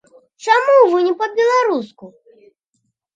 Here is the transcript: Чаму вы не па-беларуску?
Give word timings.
Чаму 0.43 0.77
вы 0.93 1.03
не 1.07 1.11
па-беларуску? 1.19 2.09